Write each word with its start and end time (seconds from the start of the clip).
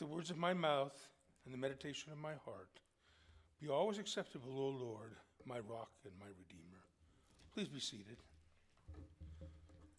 Let 0.00 0.08
the 0.08 0.14
words 0.14 0.30
of 0.30 0.36
my 0.36 0.54
mouth 0.54 1.08
and 1.44 1.52
the 1.52 1.58
meditation 1.58 2.12
of 2.12 2.18
my 2.18 2.34
heart 2.44 2.78
be 3.60 3.68
always 3.68 3.98
acceptable, 3.98 4.52
O 4.56 4.68
Lord, 4.68 5.16
my 5.44 5.58
rock 5.58 5.90
and 6.04 6.12
my 6.20 6.26
redeemer. 6.26 6.84
Please 7.52 7.66
be 7.66 7.80
seated. 7.80 8.18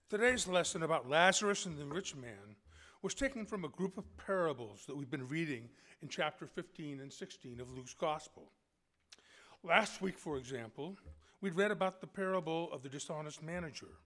Today's 0.10 0.48
lesson 0.48 0.84
about 0.84 1.10
Lazarus 1.10 1.66
and 1.66 1.78
the 1.78 1.84
rich 1.84 2.16
man 2.16 2.56
was 3.02 3.14
taken 3.14 3.46
from 3.46 3.66
a 3.66 3.70
group 3.70 3.98
of 3.98 4.06
parables 4.16 4.86
that 4.88 4.96
we've 4.96 5.12
been 5.12 5.28
reading 5.28 5.68
in 6.02 6.08
chapter 6.08 6.48
15 6.48 7.02
and 7.02 7.12
16 7.12 7.60
of 7.60 7.70
Luke's 7.74 7.94
Gospel. 7.94 8.54
Last 9.66 10.02
week, 10.02 10.18
for 10.18 10.38
example, 10.38 10.96
we 11.42 11.50
read 11.50 11.72
about 11.72 12.00
the 12.00 12.08
parable 12.08 12.72
of 12.72 12.84
the 12.84 12.90
dishonest 12.90 13.44
manager. 13.44 13.98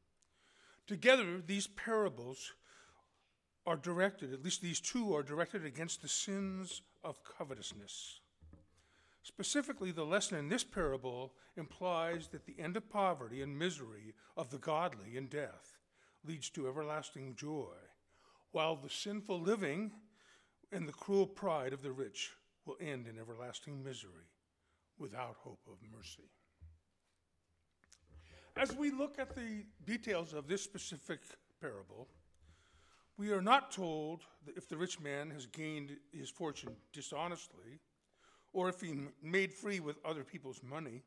Together, 0.88 1.40
these 1.46 1.68
parables 1.68 2.54
are 3.66 3.78
directed, 3.78 4.34
at 4.34 4.44
least 4.44 4.62
these 4.62 4.80
two 4.80 5.16
are 5.16 5.24
directed 5.24 5.66
against 5.66 6.02
the 6.02 6.08
sins 6.08 6.82
of 7.04 7.24
covetousness. 7.24 8.20
Specifically, 9.24 9.92
the 9.92 10.06
lesson 10.06 10.38
in 10.38 10.50
this 10.50 10.66
parable 10.66 11.34
implies 11.56 12.28
that 12.28 12.46
the 12.46 12.60
end 12.60 12.76
of 12.76 12.90
poverty 12.90 13.42
and 13.42 13.58
misery 13.58 14.14
of 14.36 14.50
the 14.50 14.58
godly 14.58 15.16
in 15.16 15.28
death 15.28 15.78
leads 16.26 16.50
to 16.50 16.68
everlasting 16.68 17.36
joy, 17.36 17.76
while 18.52 18.76
the 18.76 18.90
sinful 18.90 19.40
living 19.40 19.92
and 20.72 20.88
the 20.88 20.94
cruel 20.94 21.26
pride 21.26 21.72
of 21.72 21.82
the 21.82 21.92
rich 21.92 22.32
will 22.66 22.78
end 22.82 23.08
in 23.08 23.18
everlasting 23.18 23.82
misery 23.82 24.28
without 24.98 25.36
hope 25.40 25.62
of 25.68 25.78
mercy. 25.96 26.30
As 28.56 28.76
we 28.76 28.92
look 28.92 29.20
at 29.20 29.36
the 29.36 29.66
details 29.86 30.34
of 30.34 30.48
this 30.48 30.62
specific 30.62 31.22
parable, 31.60 32.08
we 33.18 33.32
are 33.32 33.42
not 33.42 33.72
told 33.72 34.22
that 34.46 34.58
if 34.58 34.68
the 34.68 34.78
rich 34.78 35.00
man 35.00 35.30
has 35.30 35.46
gained 35.46 35.98
his 36.12 36.30
fortune 36.30 36.76
dishonestly, 36.92 37.80
or 38.54 38.70
if 38.70 38.82
he 38.82 38.96
made 39.22 39.54
free 39.54 39.80
with 39.80 39.98
other 40.06 40.24
people's 40.24 40.62
money, 40.64 41.04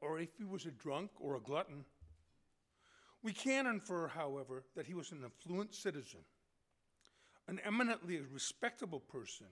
or 0.00 0.18
if 0.20 0.28
he 0.36 0.44
was 0.44 0.66
a 0.66 0.70
drunk 0.70 1.10
or 1.20 1.36
a 1.36 1.40
glutton. 1.40 1.84
We 3.22 3.32
can 3.32 3.66
infer, 3.66 4.08
however, 4.08 4.64
that 4.76 4.86
he 4.86 4.94
was 4.94 5.10
an 5.10 5.24
affluent 5.24 5.74
citizen, 5.74 6.20
an 7.48 7.60
eminently 7.64 8.20
respectable 8.32 9.00
person 9.00 9.46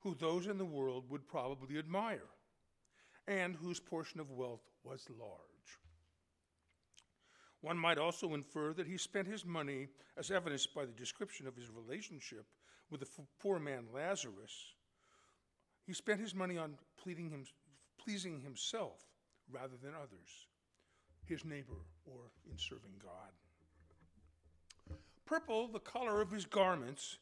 who 0.00 0.14
those 0.14 0.46
in 0.46 0.58
the 0.58 0.64
world 0.64 1.04
would 1.08 1.26
probably 1.26 1.78
admire, 1.78 2.28
and 3.26 3.56
whose 3.56 3.80
portion 3.80 4.20
of 4.20 4.30
wealth 4.30 4.62
was 4.84 5.06
large. 5.18 5.78
One 7.60 7.76
might 7.76 7.98
also 7.98 8.34
infer 8.34 8.72
that 8.74 8.86
he 8.86 8.96
spent 8.96 9.26
his 9.26 9.44
money, 9.44 9.88
as 10.16 10.30
evidenced 10.30 10.74
by 10.74 10.84
the 10.84 10.92
description 10.92 11.46
of 11.46 11.56
his 11.56 11.70
relationship 11.70 12.46
with 12.90 13.00
the 13.00 13.08
poor 13.40 13.58
man 13.58 13.86
Lazarus. 13.92 14.74
He 15.86 15.92
spent 15.92 16.20
his 16.20 16.34
money 16.34 16.56
on 16.56 16.76
him, 17.04 17.44
pleasing 18.02 18.40
himself 18.40 19.00
rather 19.50 19.76
than 19.82 19.94
others, 19.94 20.46
his 21.24 21.44
neighbor, 21.44 21.80
or 22.04 22.30
in 22.50 22.58
serving 22.58 23.00
God. 23.02 23.32
Purple, 25.26 25.68
the 25.68 25.80
color 25.80 26.20
of 26.20 26.30
his 26.30 26.44
garments 26.44 27.18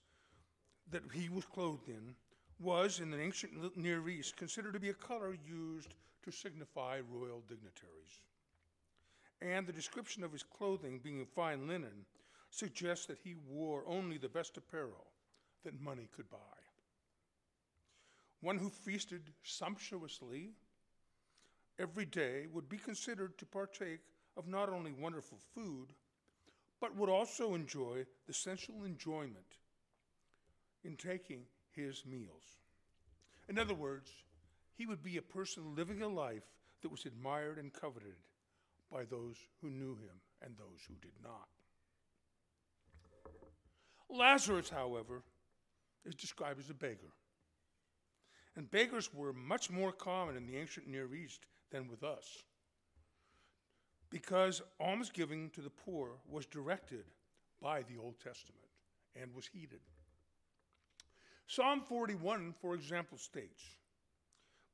that 0.91 1.03
he 1.13 1.29
was 1.29 1.45
clothed 1.45 1.89
in, 1.89 2.15
was 2.59 3.01
in 3.01 3.11
the 3.11 3.21
ancient 3.21 3.77
Near 3.77 4.09
East 4.09 4.37
considered 4.37 4.75
to 4.75 4.81
be 4.81 4.91
a 4.91 4.95
color 4.95 5.37
used 5.47 5.95
to 6.25 6.31
signify 6.31 7.01
royal 7.11 7.43
dignitaries 7.49 8.21
and 9.41 9.67
the 9.67 9.73
description 9.73 10.25
of 10.25 10.33
his 10.33 10.43
clothing 10.43 11.01
being 11.03 11.21
of 11.21 11.29
fine 11.29 11.67
linen 11.67 12.07
suggests 12.51 13.07
that 13.07 13.19
he 13.23 13.35
wore 13.49 13.85
only 13.87 14.19
the 14.19 14.29
best 14.29 14.57
apparel 14.57 15.07
that 15.65 15.81
money 15.81 16.09
could 16.15 16.29
buy. 16.31 16.39
One 18.41 18.59
who 18.59 18.71
feasted 18.71 19.31
sumptuously 19.43 20.51
every 21.79 22.07
day 22.07 22.47
would 22.53 22.69
be 22.69 22.79
considered 22.79 23.37
to 23.39 23.47
partake 23.47 24.01
of 24.37 24.47
not 24.47 24.69
only 24.69 24.93
wonderful 24.93 25.39
food, 25.55 25.93
but 26.81 26.95
would 26.95 27.09
also 27.09 27.55
enjoy 27.55 28.05
the 28.27 28.33
sensual 28.33 28.85
enjoyment 28.85 29.59
in 30.85 30.97
taking 30.97 31.43
his 31.75 32.05
meals. 32.07 32.59
In 33.49 33.59
other 33.59 33.75
words, 33.75 34.11
he 34.77 34.87
would 34.87 35.03
be 35.03 35.17
a 35.17 35.23
person 35.23 35.75
living 35.75 36.03
a 36.03 36.09
life 36.09 36.45
that 36.83 36.91
was 36.91 37.07
admired 37.07 37.59
and 37.59 37.73
coveted 37.73 38.17
by 38.91 39.05
those 39.05 39.37
who 39.61 39.71
knew 39.71 39.95
him 39.97 40.21
and 40.43 40.57
those 40.57 40.81
who 40.87 40.95
did 41.01 41.13
not. 41.23 41.49
Lazarus, 44.09 44.69
however, 44.69 45.23
is 46.05 46.15
described 46.15 46.61
as 46.61 46.71
a 46.71 46.75
beggar. 46.75 47.13
And 48.55 48.71
beggars 48.71 49.13
were 49.13 49.33
much 49.33 49.71
more 49.71 49.93
common 49.93 50.37
in 50.37 50.47
the 50.47 50.57
ancient 50.57 50.87
Near 50.87 51.15
East 51.15 51.47
than 51.71 51.89
with 51.89 52.03
us 52.03 52.45
because 54.11 54.63
almsgiving 54.81 55.51
to 55.51 55.61
the 55.61 55.71
poor 55.71 56.13
was 56.29 56.47
directed 56.47 57.05
by 57.61 57.83
the 57.83 57.99
Old 58.01 58.19
Testament 58.21 58.65
and 59.21 59.35
was 59.35 59.47
heeded. 59.47 59.81
Psalm 61.47 61.81
41, 61.81 62.55
for 62.61 62.75
example, 62.75 63.19
states 63.19 63.63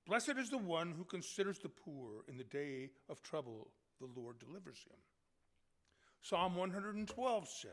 Blessed 0.06 0.36
is 0.36 0.50
the 0.50 0.58
one 0.58 0.92
who 0.92 1.04
considers 1.04 1.58
the 1.58 1.68
poor 1.68 2.24
in 2.28 2.36
the 2.36 2.44
day 2.44 2.90
of 3.08 3.22
trouble 3.22 3.68
the 4.02 4.20
Lord 4.20 4.38
delivers 4.38 4.78
him. 4.78 4.98
Psalm 6.20 6.54
112 6.56 7.48
says, 7.48 7.70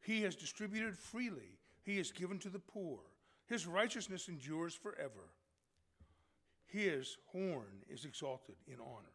He 0.00 0.22
has 0.22 0.36
distributed 0.36 0.96
freely, 0.96 1.58
He 1.82 1.96
has 1.96 2.12
given 2.12 2.38
to 2.40 2.48
the 2.48 2.58
poor. 2.58 2.98
His 3.46 3.66
righteousness 3.66 4.28
endures 4.28 4.74
forever. 4.74 5.32
His 6.66 7.16
horn 7.32 7.82
is 7.88 8.04
exalted 8.04 8.54
in 8.68 8.76
honor. 8.80 9.10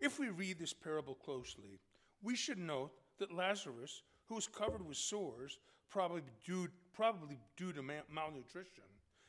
If 0.00 0.18
we 0.18 0.30
read 0.30 0.58
this 0.58 0.72
parable 0.72 1.14
closely, 1.14 1.78
we 2.22 2.34
should 2.34 2.58
note 2.58 2.92
that 3.18 3.34
Lazarus, 3.34 4.02
who 4.24 4.36
was 4.36 4.46
covered 4.46 4.86
with 4.86 4.96
sores, 4.96 5.58
probably 5.90 6.22
due, 6.46 6.68
probably 6.94 7.38
due 7.58 7.72
to 7.72 7.82
malnutrition, 7.82 8.84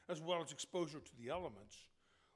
as 0.07 0.21
well 0.21 0.41
as 0.41 0.53
exposure 0.53 0.99
to 0.99 1.11
the 1.21 1.29
elements, 1.29 1.75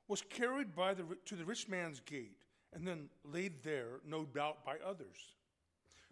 was 0.07 0.21
carried 0.21 0.75
by 0.75 0.93
the, 0.93 1.03
to 1.25 1.35
the 1.35 1.45
rich 1.45 1.67
man's 1.67 1.99
gate 1.99 2.38
and 2.73 2.88
then 2.88 3.09
laid 3.23 3.63
there, 3.63 3.99
no 4.05 4.25
doubt, 4.25 4.66
by 4.66 4.75
others, 4.85 5.35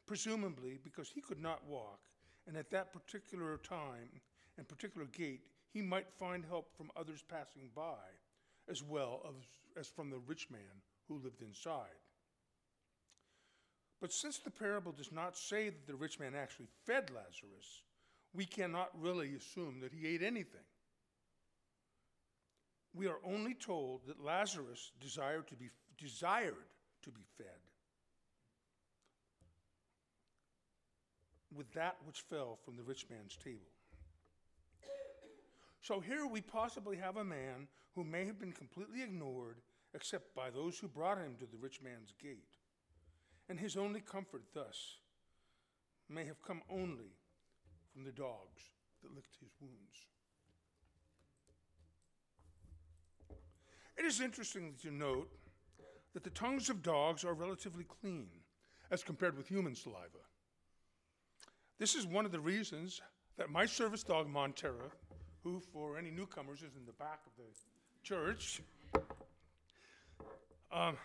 presumably 0.06 0.80
because 0.84 1.10
he 1.10 1.22
could 1.22 1.42
not 1.42 1.68
walk, 1.68 2.00
and 2.48 2.58
at 2.58 2.72
that 2.72 2.94
particular 2.94 3.58
time 3.58 4.10
and 4.58 4.68
particular 4.68 5.08
gate, 5.08 5.42
he 5.72 5.82
might 5.82 6.10
find 6.12 6.46
help 6.46 6.76
from 6.76 6.92
others 6.96 7.24
passing 7.28 7.70
by, 7.76 7.98
as 8.70 8.84
well 8.84 9.22
as, 9.28 9.82
as 9.82 9.88
from 9.88 10.10
the 10.10 10.20
rich 10.28 10.50
man 10.50 10.82
who 11.08 11.20
lived 11.24 11.42
inside. 11.42 12.00
But 14.00 14.14
since 14.14 14.38
the 14.38 14.52
parable 14.52 14.92
does 14.92 15.12
not 15.12 15.38
say 15.38 15.70
that 15.70 15.88
the 15.88 15.96
rich 15.96 16.20
man 16.20 16.34
actually 16.36 16.68
fed 16.86 17.10
Lazarus, 17.10 17.84
we 18.34 18.46
cannot 18.46 18.90
really 19.00 19.36
assume 19.36 19.80
that 19.82 19.94
he 19.94 20.08
ate 20.08 20.24
anything 20.24 20.62
we 22.94 23.08
are 23.08 23.20
only 23.24 23.54
told 23.54 24.02
that 24.08 24.24
Lazarus 24.24 24.92
desired 25.00 25.48
to 25.48 25.56
be, 25.56 25.70
desired 25.98 26.70
to 27.04 27.12
be 27.12 27.24
fed 27.38 27.48
with 31.56 31.72
that 31.74 31.98
which 32.06 32.22
fell 32.22 32.58
from 32.64 32.76
the 32.76 32.84
rich 32.84 33.06
man's 33.10 33.36
table. 33.36 33.60
So 35.82 36.00
here 36.00 36.26
we 36.26 36.42
possibly 36.42 36.98
have 36.98 37.18
a 37.18 37.24
man 37.24 37.68
who 37.96 38.04
may 38.04 38.26
have 38.26 38.40
been 38.40 38.54
completely 38.54 39.04
ignored 39.04 39.58
except 39.94 40.34
by 40.34 40.50
those 40.50 40.80
who 40.80 40.88
brought 40.88 41.18
him 41.18 41.36
to 41.40 41.46
the 41.46 41.58
rich 41.58 41.82
man's 41.82 42.14
gate. 42.22 42.58
And 43.50 43.60
his 43.60 43.76
only 43.76 44.00
comfort 44.00 44.44
thus 44.54 44.98
may 46.10 46.26
have 46.26 46.42
come 46.42 46.62
only 46.70 47.18
from 47.92 48.04
the 48.04 48.12
dogs 48.12 48.72
that 49.02 49.14
licked 49.14 49.36
his 49.40 49.52
wounds. 49.60 50.08
It 53.98 54.06
is 54.06 54.22
interesting 54.22 54.74
to 54.82 54.92
note 54.92 55.30
that 56.14 56.24
the 56.24 56.30
tongues 56.30 56.70
of 56.70 56.82
dogs 56.82 57.24
are 57.24 57.34
relatively 57.34 57.84
clean 57.84 58.28
as 58.92 59.04
compared 59.04 59.38
with 59.38 59.48
human 59.48 59.76
saliva. 59.76 60.20
This 61.80 61.96
is 61.96 62.06
one 62.06 62.26
of 62.26 62.32
the 62.32 62.40
reasons 62.40 63.02
that 63.38 63.50
my 63.50 63.66
service 63.66 64.04
dog, 64.04 64.28
Montera, 64.28 64.92
who, 65.44 65.60
for 65.60 65.98
any 65.98 66.12
newcomers, 66.12 66.60
is 66.60 66.76
in 66.76 66.86
the 66.86 66.94
back 66.94 67.20
of 67.26 67.32
the 67.38 67.52
church, 68.04 68.62
um, 70.72 70.98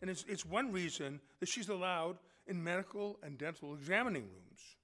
and 0.00 0.10
it's, 0.10 0.24
it's 0.28 0.44
one 0.46 0.72
reason 0.72 1.20
that 1.40 1.48
she's 1.48 1.68
allowed 1.68 2.16
in 2.46 2.62
medical 2.62 3.18
and 3.22 3.36
dental 3.38 3.74
examining 3.74 4.22
rooms, 4.22 4.76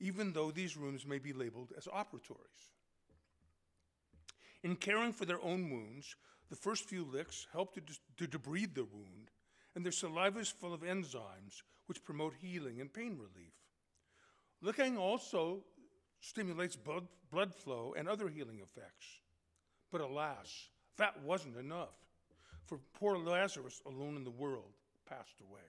even 0.00 0.32
though 0.32 0.50
these 0.50 0.76
rooms 0.76 1.06
may 1.06 1.18
be 1.18 1.32
labeled 1.32 1.72
as 1.76 1.86
operatories. 1.86 2.70
In 4.62 4.76
caring 4.76 5.12
for 5.12 5.24
their 5.24 5.42
own 5.42 5.70
wounds, 5.70 6.16
the 6.50 6.56
first 6.56 6.88
few 6.88 7.04
licks 7.04 7.46
help 7.52 7.74
to, 7.74 7.80
to 8.16 8.38
debride 8.38 8.74
the 8.74 8.84
wound, 8.84 9.30
and 9.74 9.84
their 9.84 9.92
saliva 9.92 10.38
is 10.38 10.48
full 10.48 10.72
of 10.72 10.82
enzymes 10.82 11.62
which 11.86 12.04
promote 12.04 12.34
healing 12.40 12.80
and 12.80 12.92
pain 12.92 13.16
relief. 13.16 13.52
Licking 14.62 14.96
also 14.96 15.64
stimulates 16.20 16.76
blood, 16.76 17.06
blood 17.30 17.54
flow 17.54 17.94
and 17.96 18.08
other 18.08 18.28
healing 18.28 18.60
effects. 18.62 19.06
But 19.92 20.00
alas, 20.00 20.68
that 20.96 21.22
wasn't 21.22 21.56
enough, 21.56 21.94
for 22.66 22.78
poor 22.94 23.18
Lazarus, 23.18 23.82
alone 23.86 24.16
in 24.16 24.24
the 24.24 24.30
world, 24.30 24.72
passed 25.08 25.40
away. 25.40 25.60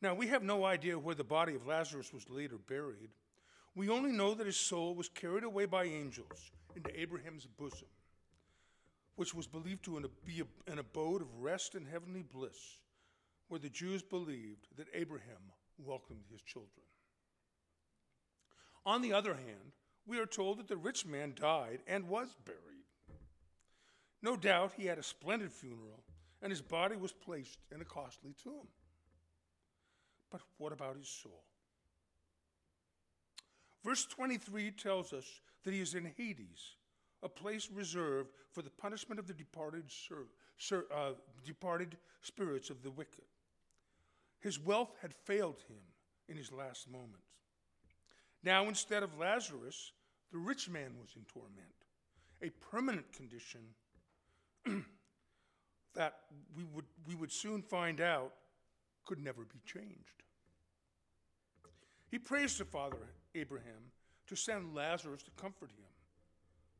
Now, 0.00 0.14
we 0.14 0.26
have 0.28 0.42
no 0.42 0.64
idea 0.64 0.98
where 0.98 1.14
the 1.14 1.22
body 1.22 1.54
of 1.54 1.66
Lazarus 1.66 2.12
was 2.12 2.28
later 2.28 2.56
buried. 2.58 3.10
We 3.74 3.88
only 3.88 4.10
know 4.10 4.34
that 4.34 4.46
his 4.46 4.56
soul 4.56 4.94
was 4.94 5.08
carried 5.08 5.44
away 5.44 5.66
by 5.66 5.84
angels 5.84 6.50
into 6.74 6.98
Abraham's 6.98 7.46
bosom, 7.46 7.88
which 9.16 9.34
was 9.34 9.46
believed 9.46 9.84
to 9.84 10.10
be 10.24 10.42
an 10.66 10.78
abode 10.78 11.22
of 11.22 11.40
rest 11.40 11.74
and 11.74 11.86
heavenly 11.86 12.22
bliss, 12.22 12.78
where 13.48 13.60
the 13.60 13.68
Jews 13.68 14.02
believed 14.02 14.68
that 14.76 14.88
Abraham 14.94 15.52
welcomed 15.78 16.24
his 16.30 16.42
children. 16.42 16.86
On 18.84 19.02
the 19.02 19.12
other 19.12 19.34
hand, 19.34 19.72
we 20.06 20.18
are 20.18 20.26
told 20.26 20.58
that 20.58 20.68
the 20.68 20.76
rich 20.76 21.06
man 21.06 21.34
died 21.38 21.80
and 21.86 22.08
was 22.08 22.36
buried. 22.44 22.58
No 24.22 24.36
doubt 24.36 24.72
he 24.76 24.86
had 24.86 24.98
a 24.98 25.02
splendid 25.02 25.52
funeral, 25.52 26.02
and 26.40 26.50
his 26.50 26.62
body 26.62 26.96
was 26.96 27.12
placed 27.12 27.58
in 27.72 27.80
a 27.80 27.84
costly 27.84 28.34
tomb. 28.42 28.66
But 30.30 30.40
what 30.58 30.72
about 30.72 30.96
his 30.96 31.08
soul? 31.08 31.44
Verse 33.84 34.04
23 34.06 34.70
tells 34.70 35.12
us 35.12 35.40
that 35.64 35.74
he 35.74 35.80
is 35.80 35.94
in 35.94 36.12
Hades, 36.16 36.76
a 37.22 37.28
place 37.28 37.68
reserved 37.72 38.30
for 38.50 38.62
the 38.62 38.70
punishment 38.70 39.18
of 39.18 39.26
the 39.26 39.34
departed, 39.34 39.84
uh, 40.72 41.12
departed 41.44 41.96
spirits 42.20 42.70
of 42.70 42.82
the 42.82 42.90
wicked. 42.90 43.24
His 44.40 44.58
wealth 44.58 44.96
had 45.00 45.14
failed 45.14 45.62
him 45.68 45.78
in 46.28 46.36
his 46.36 46.50
last 46.50 46.90
moments. 46.90 47.26
Now, 48.42 48.68
instead 48.68 49.02
of 49.02 49.16
Lazarus, 49.18 49.92
the 50.32 50.38
rich 50.38 50.68
man 50.68 50.92
was 51.00 51.10
in 51.14 51.22
torment, 51.24 51.74
a 52.42 52.50
permanent 52.70 53.12
condition 53.12 53.60
that 55.94 56.14
we 56.56 56.64
would, 56.74 56.86
we 57.06 57.14
would 57.14 57.30
soon 57.30 57.62
find 57.62 58.00
out 58.00 58.32
could 59.04 59.22
never 59.22 59.42
be 59.42 59.60
changed. 59.64 60.22
He 62.10 62.18
prays 62.18 62.56
to 62.58 62.64
Father 62.64 62.98
Abraham 63.34 63.92
to 64.26 64.36
send 64.36 64.74
Lazarus 64.74 65.22
to 65.22 65.30
comfort 65.32 65.70
him, 65.70 65.91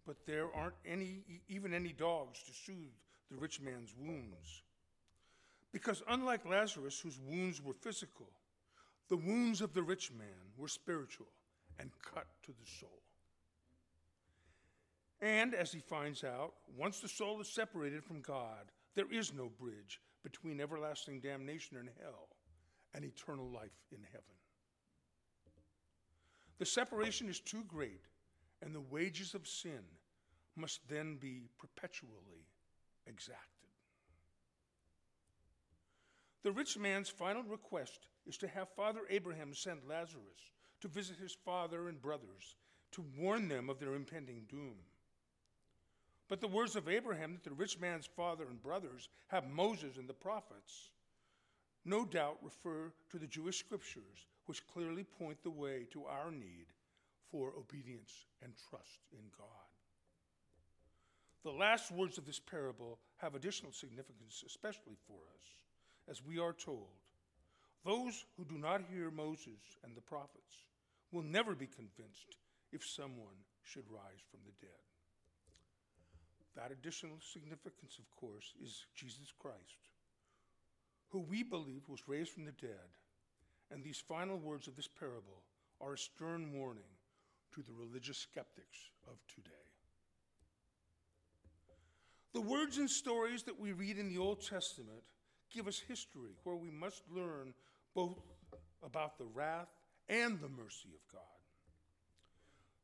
but 0.06 0.16
there 0.26 0.48
aren't 0.54 0.74
any, 0.84 1.22
even 1.48 1.72
any 1.72 1.92
dogs 1.92 2.42
to 2.44 2.52
soothe 2.52 2.92
the 3.30 3.36
rich 3.36 3.60
man's 3.60 3.94
wounds. 3.98 4.62
Because 5.72 6.02
unlike 6.08 6.44
Lazarus, 6.44 7.00
whose 7.00 7.18
wounds 7.18 7.62
were 7.62 7.72
physical, 7.72 8.28
the 9.08 9.16
wounds 9.16 9.60
of 9.60 9.72
the 9.74 9.82
rich 9.82 10.10
man 10.12 10.52
were 10.56 10.68
spiritual 10.68 11.28
and 11.78 11.90
cut 12.02 12.26
to 12.42 12.52
the 12.52 12.70
soul. 12.80 13.02
And 15.20 15.54
as 15.54 15.72
he 15.72 15.78
finds 15.78 16.24
out, 16.24 16.54
once 16.76 17.00
the 17.00 17.08
soul 17.08 17.40
is 17.40 17.48
separated 17.48 18.02
from 18.04 18.20
God, 18.20 18.72
there 18.94 19.10
is 19.10 19.32
no 19.32 19.50
bridge 19.60 20.00
between 20.22 20.60
everlasting 20.60 21.20
damnation 21.20 21.76
in 21.76 21.88
hell 22.00 22.28
and 22.94 23.04
eternal 23.04 23.48
life 23.48 23.70
in 23.92 24.02
heaven. 24.10 24.24
The 26.58 26.66
separation 26.66 27.28
is 27.28 27.40
too 27.40 27.64
great, 27.66 28.02
and 28.62 28.74
the 28.74 28.80
wages 28.80 29.34
of 29.34 29.46
sin 29.46 29.82
must 30.56 30.80
then 30.88 31.16
be 31.16 31.48
perpetually 31.58 32.46
exacted. 33.06 33.42
The 36.42 36.52
rich 36.52 36.78
man's 36.78 37.08
final 37.08 37.42
request 37.42 38.06
is 38.26 38.36
to 38.38 38.48
have 38.48 38.68
Father 38.70 39.00
Abraham 39.10 39.54
send 39.54 39.80
Lazarus 39.88 40.50
to 40.80 40.88
visit 40.88 41.16
his 41.16 41.36
father 41.44 41.88
and 41.88 42.00
brothers 42.00 42.56
to 42.92 43.04
warn 43.18 43.48
them 43.48 43.70
of 43.70 43.78
their 43.78 43.94
impending 43.94 44.42
doom. 44.48 44.74
But 46.28 46.40
the 46.40 46.48
words 46.48 46.76
of 46.76 46.88
Abraham 46.88 47.34
that 47.34 47.44
the 47.44 47.54
rich 47.54 47.78
man's 47.78 48.06
father 48.06 48.44
and 48.48 48.62
brothers 48.62 49.08
have 49.28 49.50
Moses 49.50 49.96
and 49.96 50.08
the 50.08 50.14
prophets 50.14 50.90
no 51.84 52.04
doubt 52.04 52.38
refer 52.42 52.92
to 53.10 53.18
the 53.18 53.26
Jewish 53.26 53.58
scriptures, 53.58 54.26
which 54.46 54.66
clearly 54.68 55.04
point 55.04 55.42
the 55.42 55.50
way 55.50 55.86
to 55.90 56.04
our 56.04 56.30
need 56.30 56.66
for 57.32 57.54
obedience 57.58 58.12
and 58.42 58.52
trust 58.68 59.00
in 59.10 59.24
God. 59.36 59.48
The 61.42 61.50
last 61.50 61.90
words 61.90 62.18
of 62.18 62.26
this 62.26 62.38
parable 62.38 62.98
have 63.16 63.34
additional 63.34 63.72
significance, 63.72 64.44
especially 64.46 64.96
for 65.08 65.18
us, 65.34 65.46
as 66.08 66.22
we 66.22 66.38
are 66.38 66.52
told 66.52 66.92
those 67.84 68.26
who 68.36 68.44
do 68.44 68.58
not 68.58 68.82
hear 68.92 69.10
Moses 69.10 69.58
and 69.82 69.96
the 69.96 70.00
prophets 70.00 70.66
will 71.10 71.22
never 71.24 71.54
be 71.54 71.66
convinced 71.66 72.36
if 72.70 72.86
someone 72.86 73.42
should 73.64 73.90
rise 73.90 74.22
from 74.30 74.40
the 74.44 74.52
dead. 74.60 74.70
That 76.54 76.70
additional 76.70 77.16
significance, 77.20 77.98
of 77.98 78.08
course, 78.14 78.52
is 78.62 78.86
Jesus 78.94 79.32
Christ, 79.36 79.90
who 81.08 81.20
we 81.20 81.42
believe 81.42 81.88
was 81.88 82.06
raised 82.06 82.30
from 82.30 82.44
the 82.44 82.52
dead. 82.52 82.94
And 83.70 83.82
these 83.82 84.02
final 84.06 84.36
words 84.36 84.68
of 84.68 84.76
this 84.76 84.88
parable 84.88 85.42
are 85.80 85.94
a 85.94 85.98
stern 85.98 86.52
warning 86.52 86.92
to 87.54 87.62
the 87.62 87.72
religious 87.72 88.18
skeptics 88.18 88.90
of 89.06 89.16
today. 89.34 89.50
The 92.32 92.40
words 92.40 92.78
and 92.78 92.88
stories 92.88 93.42
that 93.42 93.60
we 93.60 93.72
read 93.72 93.98
in 93.98 94.08
the 94.08 94.18
Old 94.18 94.40
Testament 94.40 95.02
give 95.54 95.68
us 95.68 95.78
history 95.78 96.32
where 96.44 96.56
we 96.56 96.70
must 96.70 97.02
learn 97.10 97.52
both 97.94 98.18
about 98.82 99.18
the 99.18 99.26
wrath 99.26 99.68
and 100.08 100.40
the 100.40 100.48
mercy 100.48 100.88
of 100.94 101.12
God. 101.12 101.22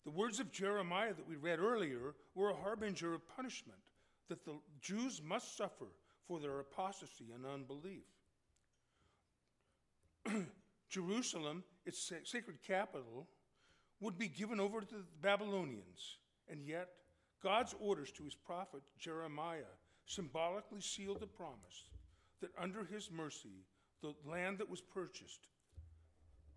The 0.05 0.11
words 0.11 0.39
of 0.39 0.53
Jeremiah 0.53 1.15
that 1.15 1.29
we 1.29 1.37
read 1.37 1.59
earlier 1.59 2.15
were 2.35 2.51
a 2.51 2.57
harbinger 2.57 3.15
of 3.15 3.27
punishment 3.29 3.79
that 4.29 4.45
the 4.45 4.59
Jews 4.81 5.23
must 5.25 5.57
suffer 5.57 5.87
for 6.27 6.39
their 6.41 6.61
apostasy 6.61 7.27
and 7.35 7.47
unbelief. 7.47 8.05
Jerusalem, 10.89 11.65
its 11.87 12.13
sacred 12.25 12.63
capital, 12.67 13.27
would 14.01 14.19
be 14.19 14.29
given 14.29 14.61
over 14.61 14.81
to 14.81 14.95
the 14.95 15.05
Babylonians, 15.21 16.19
and 16.49 16.65
yet 16.65 16.89
God's 17.43 17.75
orders 17.81 18.11
to 18.13 18.25
his 18.25 18.35
prophet 18.35 18.83
Jeremiah 18.99 19.75
symbolically 20.07 20.81
sealed 20.81 21.21
the 21.21 21.27
promise 21.27 21.91
that 22.41 22.51
under 22.59 22.85
his 22.85 23.11
mercy, 23.11 23.65
the 24.03 24.15
land 24.29 24.59
that 24.59 24.71
was 24.71 24.81
purchased 24.81 25.49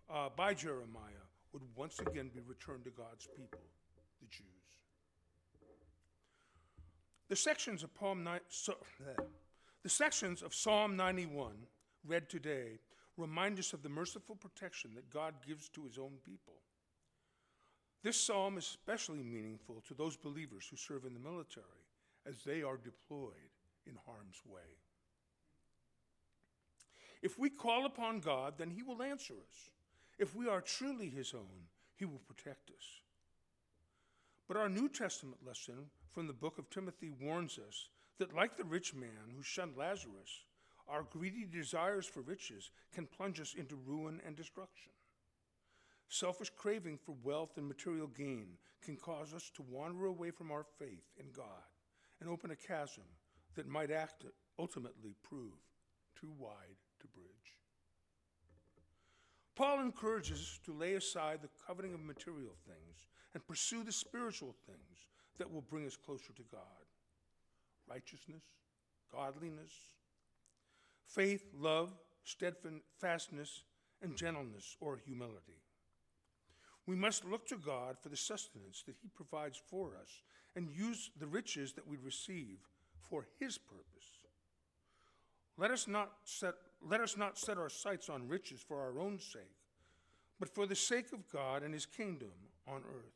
uh, 0.08 0.28
by 0.36 0.54
Jeremiah 0.54 1.26
would 1.52 1.62
once 1.76 1.98
again 1.98 2.30
be 2.34 2.40
returned 2.46 2.84
to 2.84 2.90
God's 2.90 3.26
people, 3.36 3.60
the 4.20 4.26
Jews. 4.28 4.46
The 7.28 7.36
sections 7.36 7.82
of, 7.82 7.90
Ni- 8.16 8.38
so, 8.48 8.76
the 9.82 9.88
sections 9.88 10.42
of 10.42 10.54
Psalm 10.54 10.96
91 10.96 11.54
read 12.06 12.28
today 12.28 12.78
remind 13.16 13.58
us 13.58 13.72
of 13.72 13.82
the 13.82 13.88
merciful 13.88 14.36
protection 14.36 14.92
that 14.94 15.10
God 15.10 15.34
gives 15.46 15.68
to 15.70 15.84
his 15.84 15.98
own 15.98 16.12
people. 16.24 16.54
This 18.02 18.20
psalm 18.20 18.58
is 18.58 18.64
especially 18.64 19.22
meaningful 19.22 19.82
to 19.86 19.94
those 19.94 20.16
believers 20.16 20.66
who 20.68 20.76
serve 20.76 21.04
in 21.04 21.14
the 21.14 21.20
military 21.20 21.66
as 22.26 22.42
they 22.42 22.62
are 22.62 22.76
deployed 22.76 23.52
in 23.86 23.96
harm's 24.06 24.40
way. 24.46 24.78
If 27.22 27.38
we 27.38 27.48
call 27.48 27.86
upon 27.86 28.18
God, 28.18 28.54
then 28.58 28.70
he 28.70 28.82
will 28.82 29.02
answer 29.02 29.34
us. 29.34 29.70
If 30.18 30.34
we 30.34 30.48
are 30.48 30.60
truly 30.60 31.08
his 31.08 31.32
own, 31.34 31.68
he 31.96 32.04
will 32.04 32.20
protect 32.26 32.70
us. 32.70 33.02
But 34.48 34.56
our 34.56 34.68
New 34.68 34.88
Testament 34.88 35.38
lesson 35.46 35.86
from 36.10 36.26
the 36.26 36.32
book 36.32 36.58
of 36.58 36.68
Timothy 36.68 37.10
warns 37.20 37.58
us 37.58 37.88
that, 38.18 38.34
like 38.34 38.56
the 38.56 38.64
rich 38.64 38.94
man 38.94 39.30
who 39.34 39.42
shunned 39.42 39.76
Lazarus, 39.76 40.44
our 40.88 41.04
greedy 41.04 41.44
desires 41.44 42.06
for 42.06 42.20
riches 42.20 42.70
can 42.92 43.06
plunge 43.06 43.40
us 43.40 43.54
into 43.54 43.76
ruin 43.86 44.20
and 44.26 44.34
destruction. 44.36 44.90
Selfish 46.12 46.50
craving 46.54 46.98
for 46.98 47.14
wealth 47.22 47.56
and 47.56 47.66
material 47.66 48.06
gain 48.06 48.58
can 48.84 48.96
cause 48.96 49.32
us 49.32 49.50
to 49.54 49.62
wander 49.62 50.04
away 50.04 50.30
from 50.30 50.50
our 50.50 50.66
faith 50.78 51.08
in 51.18 51.24
God 51.34 51.64
and 52.20 52.28
open 52.28 52.50
a 52.50 52.54
chasm 52.54 53.04
that 53.54 53.66
might 53.66 53.90
act, 53.90 54.26
ultimately 54.58 55.14
prove 55.22 55.54
too 56.14 56.30
wide 56.38 56.76
to 57.00 57.06
bridge. 57.06 57.56
Paul 59.56 59.80
encourages 59.80 60.38
us 60.38 60.60
to 60.66 60.74
lay 60.74 60.96
aside 60.96 61.38
the 61.40 61.48
coveting 61.66 61.94
of 61.94 62.00
material 62.00 62.56
things 62.66 63.06
and 63.32 63.46
pursue 63.46 63.82
the 63.82 63.90
spiritual 63.90 64.54
things 64.66 65.06
that 65.38 65.50
will 65.50 65.62
bring 65.62 65.86
us 65.86 65.96
closer 65.96 66.34
to 66.34 66.42
God 66.52 66.60
righteousness, 67.88 68.42
godliness, 69.10 69.72
faith, 71.06 71.46
love, 71.58 71.94
steadfastness, 72.24 73.62
and 74.02 74.14
gentleness 74.14 74.76
or 74.78 74.98
humility. 74.98 75.61
We 76.86 76.96
must 76.96 77.24
look 77.24 77.46
to 77.48 77.56
God 77.56 77.96
for 78.00 78.08
the 78.08 78.16
sustenance 78.16 78.82
that 78.86 78.96
He 79.00 79.08
provides 79.08 79.60
for 79.68 79.96
us 80.00 80.22
and 80.56 80.68
use 80.68 81.10
the 81.18 81.26
riches 81.26 81.72
that 81.74 81.86
we 81.86 81.96
receive 81.96 82.58
for 83.00 83.26
His 83.38 83.56
purpose. 83.58 83.92
Let 85.58 85.70
us 85.70 85.86
not 85.86 86.12
set, 86.24 86.54
let 86.84 87.00
us 87.00 87.16
not 87.16 87.38
set 87.38 87.58
our 87.58 87.68
sights 87.68 88.08
on 88.08 88.28
riches 88.28 88.60
for 88.66 88.80
our 88.80 88.98
own 88.98 89.18
sake, 89.18 89.42
but 90.40 90.48
for 90.48 90.66
the 90.66 90.74
sake 90.74 91.12
of 91.12 91.30
God 91.30 91.62
and 91.62 91.74
his 91.74 91.86
kingdom 91.86 92.32
on 92.66 92.78
earth. 92.78 93.14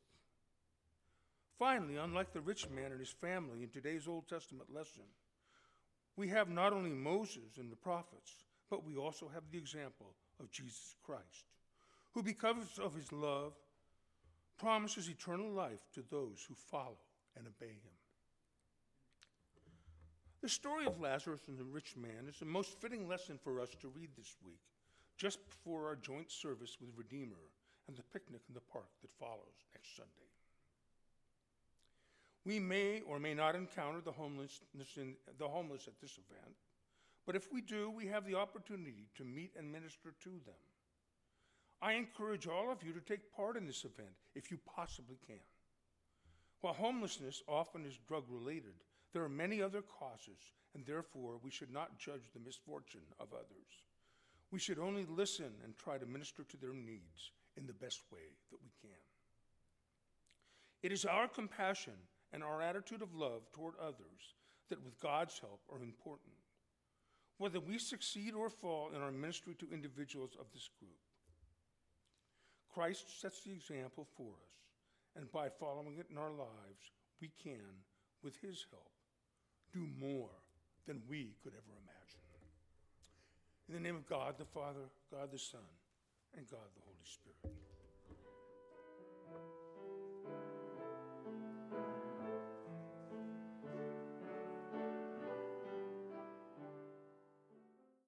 Finally, 1.58 1.96
unlike 1.96 2.32
the 2.32 2.40
rich 2.40 2.68
man 2.68 2.92
and 2.92 3.00
his 3.00 3.10
family 3.10 3.62
in 3.62 3.70
today's 3.70 4.06
Old 4.06 4.28
Testament 4.28 4.72
lesson, 4.72 5.04
we 6.16 6.28
have 6.28 6.48
not 6.48 6.72
only 6.72 6.90
Moses 6.90 7.58
and 7.58 7.72
the 7.72 7.76
prophets, 7.76 8.44
but 8.70 8.84
we 8.84 8.96
also 8.96 9.30
have 9.32 9.44
the 9.50 9.58
example 9.58 10.14
of 10.38 10.50
Jesus 10.50 10.94
Christ, 11.04 11.46
who, 12.16 12.22
because 12.22 12.56
of 12.82 12.94
his 12.94 13.12
love, 13.12 13.52
promises 14.56 15.10
eternal 15.10 15.50
life 15.50 15.86
to 15.92 16.02
those 16.10 16.42
who 16.48 16.54
follow 16.54 16.96
and 17.36 17.46
obey 17.46 17.72
him. 17.72 17.92
The 20.40 20.48
story 20.48 20.86
of 20.86 20.98
Lazarus 20.98 21.42
and 21.46 21.58
the 21.58 21.64
rich 21.64 21.94
man 21.94 22.26
is 22.26 22.38
the 22.38 22.46
most 22.46 22.80
fitting 22.80 23.06
lesson 23.06 23.38
for 23.44 23.60
us 23.60 23.68
to 23.82 23.88
read 23.88 24.08
this 24.16 24.34
week, 24.46 24.62
just 25.18 25.46
before 25.46 25.88
our 25.88 25.96
joint 25.96 26.32
service 26.32 26.78
with 26.80 26.88
Redeemer 26.96 27.50
and 27.86 27.94
the 27.98 28.02
picnic 28.14 28.40
in 28.48 28.54
the 28.54 28.60
park 28.72 28.88
that 29.02 29.10
follows 29.20 29.66
next 29.74 29.94
Sunday. 29.94 30.10
We 32.46 32.58
may 32.58 33.02
or 33.02 33.18
may 33.18 33.34
not 33.34 33.54
encounter 33.54 34.00
the, 34.00 34.12
homelessness 34.12 34.96
in, 34.96 35.16
the 35.38 35.48
homeless 35.48 35.86
at 35.86 36.00
this 36.00 36.12
event, 36.12 36.56
but 37.26 37.36
if 37.36 37.52
we 37.52 37.60
do, 37.60 37.90
we 37.90 38.06
have 38.06 38.24
the 38.24 38.36
opportunity 38.36 39.08
to 39.16 39.24
meet 39.24 39.52
and 39.58 39.70
minister 39.70 40.14
to 40.22 40.30
them. 40.46 40.54
I 41.82 41.92
encourage 41.92 42.46
all 42.46 42.70
of 42.70 42.82
you 42.82 42.92
to 42.92 43.00
take 43.00 43.34
part 43.34 43.56
in 43.56 43.66
this 43.66 43.84
event 43.84 44.16
if 44.34 44.50
you 44.50 44.58
possibly 44.74 45.18
can. 45.26 45.40
While 46.62 46.74
homelessness 46.74 47.42
often 47.46 47.84
is 47.84 47.98
drug 48.08 48.24
related, 48.28 48.74
there 49.12 49.22
are 49.22 49.28
many 49.28 49.62
other 49.62 49.82
causes, 49.82 50.40
and 50.74 50.84
therefore 50.84 51.38
we 51.42 51.50
should 51.50 51.72
not 51.72 51.98
judge 51.98 52.30
the 52.32 52.40
misfortune 52.40 53.06
of 53.20 53.32
others. 53.32 53.84
We 54.50 54.58
should 54.58 54.78
only 54.78 55.04
listen 55.04 55.52
and 55.64 55.76
try 55.76 55.98
to 55.98 56.06
minister 56.06 56.44
to 56.44 56.56
their 56.56 56.72
needs 56.72 57.32
in 57.56 57.66
the 57.66 57.72
best 57.72 58.02
way 58.10 58.34
that 58.50 58.62
we 58.62 58.70
can. 58.80 58.98
It 60.82 60.92
is 60.92 61.04
our 61.04 61.28
compassion 61.28 61.94
and 62.32 62.42
our 62.42 62.62
attitude 62.62 63.02
of 63.02 63.14
love 63.14 63.42
toward 63.52 63.74
others 63.80 64.34
that, 64.68 64.84
with 64.84 65.00
God's 65.00 65.38
help, 65.38 65.60
are 65.70 65.82
important. 65.82 66.34
Whether 67.38 67.60
we 67.60 67.78
succeed 67.78 68.34
or 68.34 68.48
fall 68.48 68.90
in 68.94 69.02
our 69.02 69.12
ministry 69.12 69.54
to 69.58 69.72
individuals 69.72 70.36
of 70.38 70.46
this 70.52 70.68
group, 70.78 70.96
Christ 72.76 73.22
sets 73.22 73.40
the 73.40 73.52
example 73.52 74.06
for 74.18 74.34
us, 74.44 74.52
and 75.16 75.32
by 75.32 75.48
following 75.48 75.96
it 75.96 76.08
in 76.10 76.18
our 76.18 76.30
lives, 76.30 76.92
we 77.22 77.30
can, 77.42 77.80
with 78.22 78.36
His 78.42 78.66
help, 78.70 78.90
do 79.72 79.88
more 79.98 80.28
than 80.86 81.00
we 81.08 81.36
could 81.42 81.54
ever 81.54 81.72
imagine. 81.72 82.20
In 83.66 83.74
the 83.74 83.80
name 83.80 83.96
of 83.96 84.06
God 84.06 84.34
the 84.36 84.44
Father, 84.44 84.90
God 85.10 85.32
the 85.32 85.38
Son, 85.38 85.60
and 86.36 86.46
God 86.50 86.68
the 86.74 86.82
Holy 86.84 87.06
Spirit. 87.06 87.56